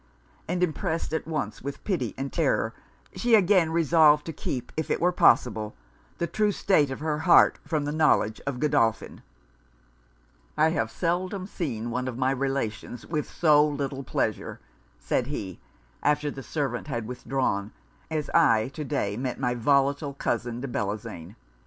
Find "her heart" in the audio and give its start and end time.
7.01-7.59